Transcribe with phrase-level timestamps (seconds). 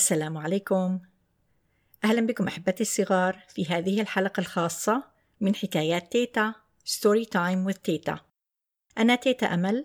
[0.00, 1.00] السلام عليكم.
[2.04, 5.04] أهلا بكم أحبتي الصغار في هذه الحلقة الخاصة
[5.40, 6.54] من حكايات تيتا
[6.84, 8.20] story time with تيتا.
[8.98, 9.84] أنا تيتا أمل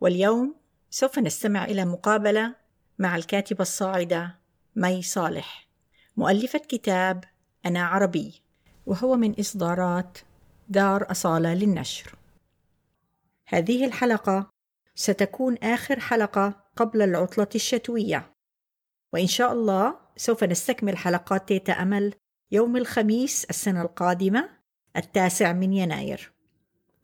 [0.00, 0.54] واليوم
[0.90, 2.54] سوف نستمع إلى مقابلة
[2.98, 4.38] مع الكاتبة الصاعدة
[4.76, 5.68] مي صالح
[6.16, 7.24] مؤلفة كتاب
[7.66, 8.42] أنا عربي
[8.86, 10.18] وهو من إصدارات
[10.68, 12.14] دار أصالة للنشر.
[13.46, 14.50] هذه الحلقة
[14.94, 18.35] ستكون آخر حلقة قبل العطلة الشتوية.
[19.12, 22.14] وإن شاء الله سوف نستكمل حلقات تيتا أمل
[22.50, 24.48] يوم الخميس السنة القادمة
[24.96, 26.32] التاسع من يناير.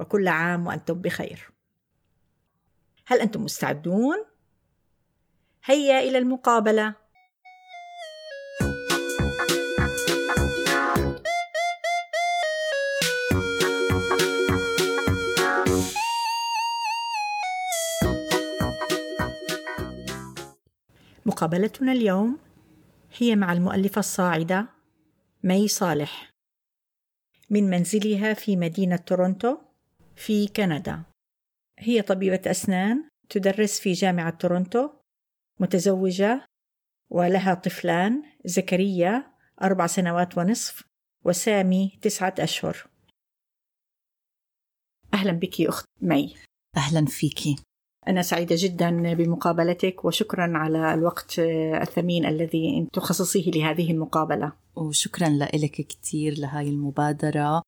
[0.01, 1.53] وكل عام وأنتم بخير.
[3.07, 4.25] هل أنتم مستعدون؟
[5.65, 7.03] هيا إلى المقابلة.
[21.43, 22.39] مقابلتنا اليوم
[23.19, 24.69] هي مع المؤلفة الصاعدة
[25.43, 26.31] مي صالح
[27.51, 29.59] من منزلها في مدينة تورونتو
[30.17, 31.03] في كندا.
[31.79, 34.91] هي طبيبة أسنان تدرس في جامعة تورونتو
[35.61, 36.45] متزوجة
[37.11, 39.33] ولها طفلان زكريا
[39.63, 40.83] أربع سنوات ونصف
[41.25, 42.87] وسامي تسعة أشهر.
[45.15, 46.35] أهلا بك أخت مي.
[46.77, 47.57] أهلا فيكي
[48.09, 51.39] أنا سعيدة جدا بمقابلتك وشكرا على الوقت
[51.83, 54.53] الثمين الذي تخصصيه لهذه المقابلة.
[54.77, 57.63] وشكرا لك كثير لهاي المبادرة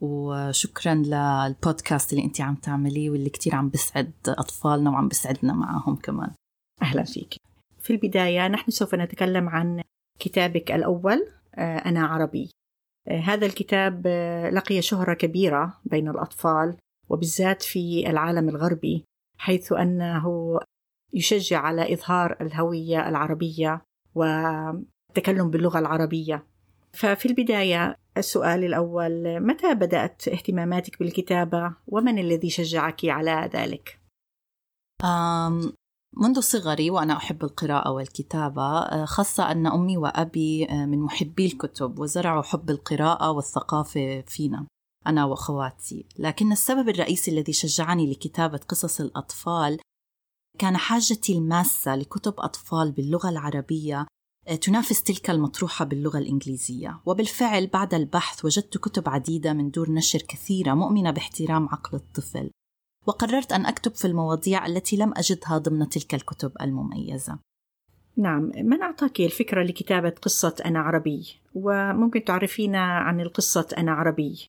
[0.00, 6.30] وشكرا للبودكاست اللي أنت عم تعمليه واللي كثير عم بسعد أطفالنا وعم بسعدنا معهم كمان.
[6.82, 7.36] أهلا فيك.
[7.80, 9.82] في البداية نحن سوف نتكلم عن
[10.18, 12.50] كتابك الأول أنا عربي.
[13.08, 14.06] هذا الكتاب
[14.52, 16.76] لقي شهرة كبيرة بين الأطفال
[17.08, 19.04] وبالذات في العالم الغربي.
[19.38, 20.58] حيث أنه
[21.14, 23.82] يشجع على إظهار الهوية العربية
[24.14, 26.46] والتكلم باللغة العربية.
[26.92, 34.00] ففي البداية السؤال الأول متى بدأت اهتماماتك بالكتابة؟ ومن الذي شجعك على ذلك؟
[36.16, 42.70] منذ صغري وأنا أحب القراءة والكتابة خاصة أن أمي وأبي من محبي الكتب وزرعوا حب
[42.70, 44.66] القراءة والثقافة فينا.
[45.06, 46.06] أنا وأخواتي.
[46.18, 49.78] لكن السبب الرئيسي الذي شجعني لكتابة قصص الأطفال
[50.58, 54.06] كان حاجتي الماسة لكتب أطفال باللغة العربية
[54.48, 57.00] آه، تنافس تلك المطروحة باللغة الإنجليزية.
[57.06, 62.50] وبالفعل بعد البحث وجدت كتب عديدة من دور نشر كثيرة مؤمنة باحترام عقل الطفل.
[63.06, 67.38] وقررت أن أكتب في المواضيع التي لم أجدها ضمن تلك الكتب المميزة.
[68.16, 68.50] نعم.
[68.56, 74.48] من أعطاك الفكرة لكتابة قصة أنا عربي؟ وممكن تعرفينا عن القصة أنا عربي؟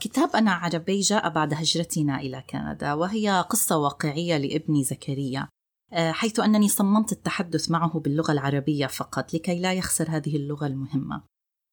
[0.00, 5.48] كتاب أنا عربي جاء بعد هجرتنا إلى كندا وهي قصة واقعية لابني زكريا
[5.92, 11.22] آه، حيث أنني صممت التحدث معه باللغة العربية فقط لكي لا يخسر هذه اللغة المهمة.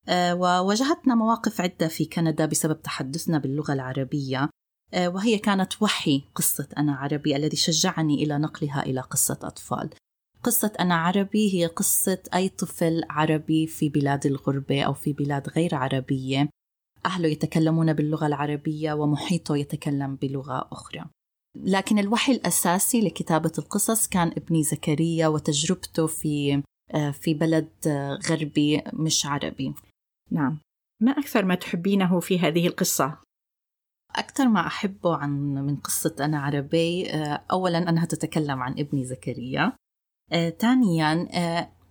[0.08, 4.50] آه، وواجهتنا مواقف عدة في كندا بسبب تحدثنا باللغة العربية
[4.94, 9.90] آه، وهي كانت وحي قصة أنا عربي الذي شجعني إلى نقلها إلى قصة أطفال.
[10.44, 15.76] قصة أنا عربي هي قصة أي طفل عربي في بلاد الغربة أو في بلاد غير
[15.76, 16.50] عربية.
[17.06, 21.06] أهله يتكلمون باللغة العربية ومحيطه يتكلم بلغة أخرى.
[21.56, 26.63] لكن الوحي الأساسي لكتابة القصص كان ابني زكريا وتجربته في
[26.94, 29.74] آه، في بلد آه، غربي مش عربي.
[30.31, 30.59] نعم.
[31.02, 33.18] ما أكثر ما تحبينه في هذه القصة؟
[34.16, 39.74] أكثر ما أحبه عن من قصة أنا عربي آه، أولا أنها تتكلم عن ابني زكريا.
[40.59, 41.28] ثانيا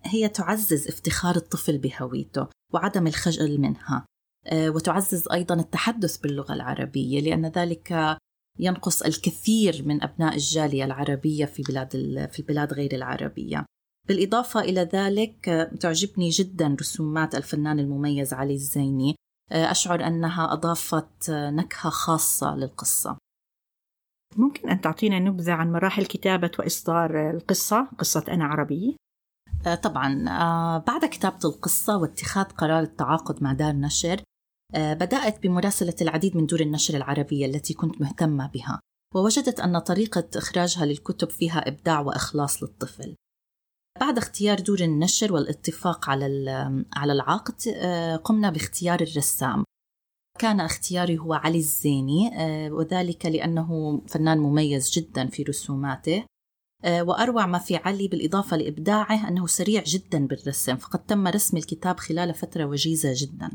[0.04, 3.96] هي تعزز افتخار الطفل بهويته وعدم الخجل منها.
[3.96, 4.04] آه،
[4.53, 8.19] وتعزز أيضا التحدث باللغة العربية لأن ذلك
[8.58, 11.88] ينقص الكثير من أبناء الجالية العربية في بلاد
[12.32, 13.66] في البلاد غير العربية.
[14.08, 19.14] بالإضافة إلى ذلك آه، تعجبني جدا رسومات الفنان المميز علي الزيني
[19.52, 23.19] آه، أشعر أنها أضافت نكهة خاصة للقصة.
[24.37, 28.96] ممكن أن تعطينا نبذة عن مراحل كتابة وإصدار القصة، قصة أنا عربي؟
[29.82, 30.25] طبعا
[30.78, 34.22] بعد كتابة القصة واتخاذ قرار التعاقد مع دار نشر آه،
[34.74, 38.80] بدأت بمراسلة العديد من دور النشر العربية التي كنت مهتمة بها
[39.14, 43.16] ووجدت أن طريقة إخراجها للكتب فيها إبداع وإخلاص للطفل.
[44.00, 46.26] بعد اختيار دور النشر والاتفاق على
[46.92, 49.64] على العقد آه، قمنا باختيار الرسام.
[50.38, 56.25] كان اختياري هو علي الزيني آه، وذلك لأنه فنان مميز جدا في رسوماته
[56.84, 62.34] وأروع ما في علي بالإضافة لإبداعه أنه سريع جدا بالرسم فقد تم رسم الكتاب خلال
[62.34, 63.50] فترة وجيزة جدا.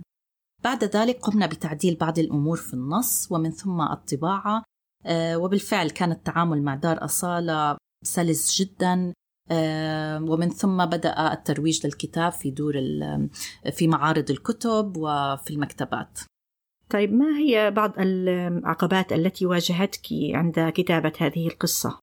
[0.63, 4.63] بعد ذلك قمنا بتعديل بعض الأمور في النص ومن ثم الطباعة
[5.06, 9.13] آه، وبالفعل كان التعامل مع دار أصالة سلس جدا
[10.21, 12.74] ومن ثم بدأ الترويج للكتاب في دور
[13.71, 16.19] في معارض الكتب وفي المكتبات
[16.89, 22.00] طيب ما هي بعض العقبات التي واجهتك عند كتابة هذه القصة؟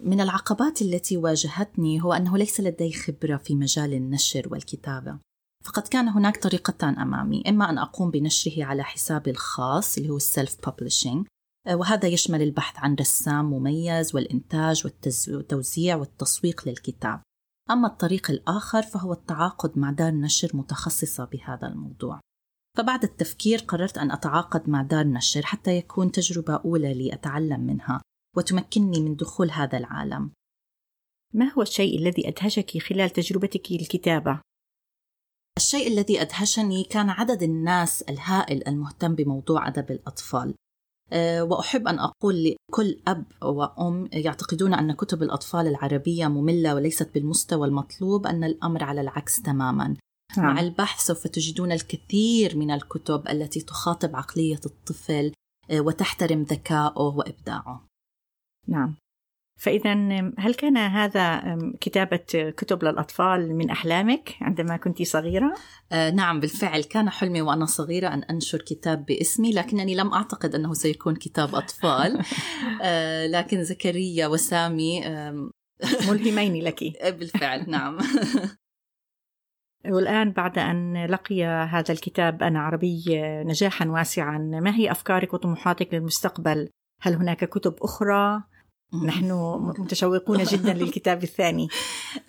[0.00, 5.18] من العقبات التي واجهتني هو أنه ليس لدي خبرة في مجال النشر والكتابة
[5.64, 10.26] فقد كان هناك طريقتان أمامي إما أن أقوم بنشره على حسابي الخاص اللي هو ال
[10.26, 11.26] self publishing
[11.72, 14.86] وهذا يشمل البحث عن رسام مميز والإنتاج
[15.28, 17.22] والتوزيع والتسويق للكتاب.
[17.70, 22.20] أما الطريق الآخر فهو التعاقد مع دار نشر متخصصة بهذا الموضوع.
[22.76, 28.02] فبعد التفكير قررت أن أتعاقد مع دار نشر حتى يكون تجربة أولى لي أتعلم منها
[28.36, 30.30] وتمكنني من دخول هذا العالم.
[31.34, 34.40] ما هو الشيء الذي أدهشك خلال تجربتك الكتابة؟
[35.64, 40.54] الشيء الذي أدهشني كان عدد الناس الهائل المهتم بموضوع أدب الأطفال.
[41.12, 47.68] أه، وأحب أن أقول لكل أب وأم يعتقدون أن كتب الأطفال العربية مملة وليست بالمستوى
[47.68, 49.96] المطلوب أن الأمر على العكس تماما.
[50.36, 50.54] نعم.
[50.54, 55.32] مع البحث سوف تجدون الكثير من الكتب التي تخاطب عقلية الطفل
[55.70, 57.86] أه، وتحترم ذكائه وإبداعه.
[58.68, 58.96] نعم.
[59.56, 59.94] فإذا
[60.38, 65.54] هل كان هذا كتابة كتب للأطفال من أحلامك عندما كنت صغيرة؟
[65.92, 70.74] آه نعم بالفعل كان حلمي وأنا صغيرة أن أنشر كتاب باسمي لكنني لم أعتقد أنه
[70.74, 72.22] سيكون كتاب أطفال
[72.82, 75.50] آه لكن زكريا وسامي آه
[76.08, 77.98] ملهمين لك بالفعل نعم
[79.86, 83.04] والآن بعد أن لقي هذا الكتاب أنا عربي
[83.46, 86.70] نجاحا واسعا ما هي أفكارك وطموحاتك للمستقبل؟
[87.00, 88.42] هل هناك كتب أخرى
[89.02, 89.32] نحن
[89.78, 91.68] متشوقون جدا للكتاب الثاني.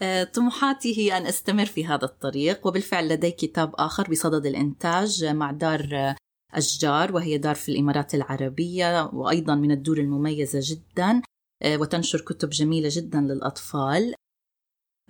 [0.02, 5.52] آه، طموحاتي هي أن أستمر في هذا الطريق وبالفعل لدي كتاب آخر بصدد الإنتاج مع
[5.52, 6.16] دار
[6.54, 11.22] أشجار وهي دار في الإمارات العربية وأيضا من الدور المميزة جدا
[11.64, 14.14] آه، وتنشر كتب جميلة جدا للأطفال.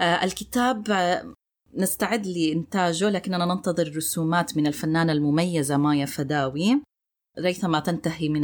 [0.02, 0.84] آه، الكتاب
[1.74, 6.82] نستعد لإنتاجه لكننا ننتظر رسومات من الفنانة المميزة مايا فداوي.
[7.40, 8.42] ريثما تنتهي من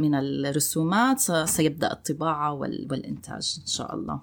[0.00, 4.20] من الرسومات سيبدأ الطباعة والإنتاج إن شاء الله.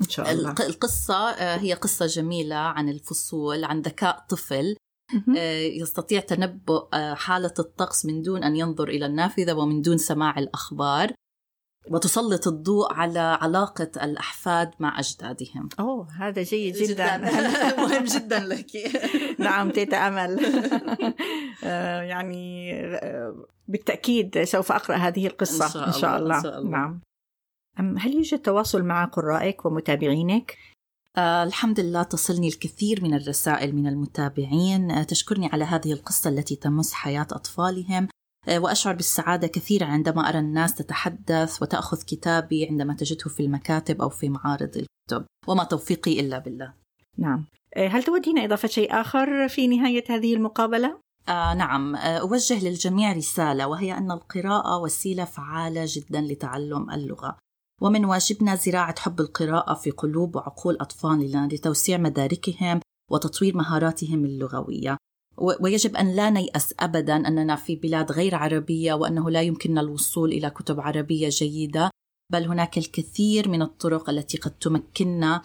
[0.00, 0.54] إن شاء الله.
[0.60, 4.76] القصة آه، هي قصة جميلة عن الفصول عن ذكاء طفل.
[5.36, 10.38] آه، يستطيع تنبؤ آه، حالة الطقس من دون أن ينظر إلى النافذة ومن دون سماع
[10.38, 11.12] الأخبار.
[11.90, 15.68] وتسلط الضوء على علاقة الأحفاد مع أجدادهم.
[15.80, 17.18] أوه هذا جيد جدا, جداً.
[17.82, 18.70] مهم جدا لك.
[19.38, 20.40] نعم تيتا أمل.
[21.64, 26.36] آه، يعني آه، بالتأكيد سوف أقرأ هذه القصة إن شاء, إن شاء الله.
[26.36, 26.70] إن شاء الله.
[26.70, 27.98] نعم.
[27.98, 30.58] هل يوجد تواصل مع قرائك ومتابعينك؟
[31.16, 34.90] آه الحمد لله تصلني الكثير من الرسائل من المتابعين.
[34.90, 38.08] آه تشكرني على هذه القصة التي تمس حياة أطفالهم.
[38.48, 44.08] آه، وأشعر بالسعادة كثيرا عندما أرى الناس تتحدث وتأخذ كتابي عندما تجده في المكاتب أو
[44.08, 46.74] في معارض الكتب وما توفيقي إلا بالله.
[47.18, 47.46] نعم.
[47.76, 50.98] آه، هل تودين إضافة شيء آخر في نهاية هذه المقابلة؟
[51.28, 51.96] آه نعم.
[51.96, 57.36] آه، أوجه للجميع رسالة وهي أن القراءة وسيلة فعالة جدا لتعلم اللغة.
[57.80, 62.80] ومن واجبنا زراعة حب القراءة في قلوب وعقول أطفالنا لتوسيع مداركهم
[63.10, 64.96] وتطوير مهاراتهم اللغوية.
[65.42, 70.50] ويجب أن لا نيأس ابدا أننا في بلاد غير عربية وأنه لا يمكننا الوصول إلى
[70.50, 71.90] كتب عربية جيدة
[72.32, 75.42] بل هناك الكثير من الطرق التي قد تمكننا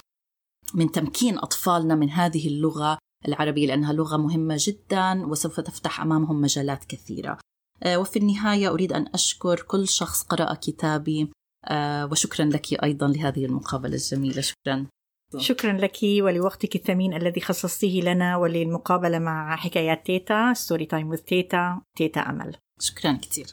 [0.74, 6.84] من تمكين أطفالنا من هذه اللغة العربية لأنها لغة مهمة جدا وسوف تفتح أمامهم مجالات
[6.84, 7.38] كثيرة.
[7.84, 11.32] آه، وفي النهاية أريد أن أشكر كل شخص قرأ كتابي
[11.66, 14.88] آه، وشكرا لك أيضا لهذه المقابلة الجميلة شكرا.
[15.36, 21.82] شكرا لك ولوقتك الثمين الذي خصصته لنا وللمقابلة مع حكايات تيتا story time with تيتا
[21.96, 22.56] تيتا أمل.
[22.80, 23.46] شكرا كثير.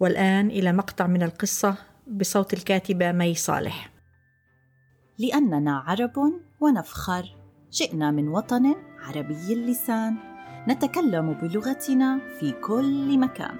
[0.00, 3.93] والآن إلى مقطع من القصة بصوت الكاتبة مي صالح.
[5.18, 7.36] لأننا عرب ونفخر.
[7.72, 8.74] جئنا من وطن
[9.06, 10.16] عربي اللسان.
[10.68, 13.56] نتكلم بلغتنا في كل مكان.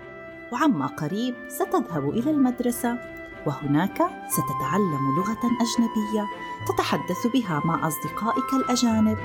[0.52, 2.98] وعما قريب ستذهب إلى المدرسة.
[3.46, 6.26] وهناك ستتعلم لغة أجنبية.
[6.68, 9.18] تتحدث بها مع أصدقائك الأجانب.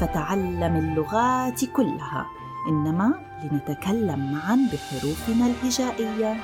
[0.00, 2.26] فتعلم اللغات كلها.
[2.68, 3.14] إنما
[3.44, 6.36] لنتكلم معا بحروفنا الهجائيه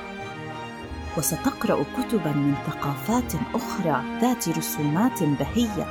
[1.17, 5.85] وستقرأ كتبا من ثقافات أخرى ذات رسومات بهية.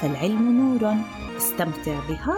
[0.00, 0.94] فالعلم نور
[1.36, 2.36] استمتع بها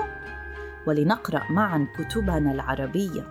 [0.86, 3.26] ولنقرأ معا كتبنا العربية.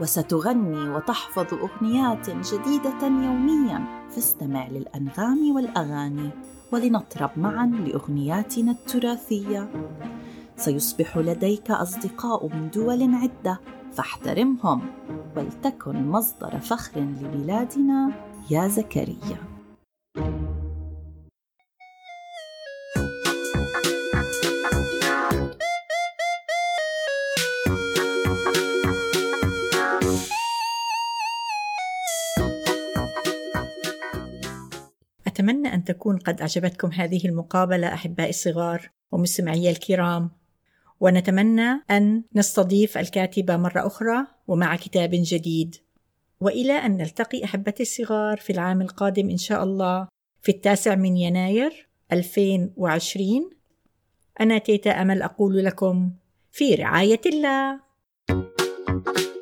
[0.00, 3.84] وستغني وتحفظ أغنيات جديدة يوميا.
[4.10, 6.30] فاستمع للأنغام والأغاني
[6.72, 9.70] ولنطرب معا لأغنياتنا التراثية.
[10.56, 13.60] سيصبح لديك أصدقاء من دول عدة
[13.92, 14.80] فاحترمهم
[15.36, 18.12] ولتكن مصدر فخر لبلادنا
[18.50, 19.36] يا زكريا.
[35.26, 40.30] أتمنى أن تكون قد أعجبتكم هذه المقابلة أحبائي الصغار ومستمعي الكرام.
[41.02, 45.76] ونتمنى أن نستضيف الكاتبة مرة أخرى ومع كتاب جديد.
[46.40, 50.08] وإلى أن نلتقي أحبتي الصغار في العام القادم إن شاء الله
[50.42, 53.50] في التاسع من يناير 2020
[54.40, 56.10] أنا تيتا أمل أقول لكم
[56.52, 57.80] في رعاية الله.
[58.28, 59.41] thank you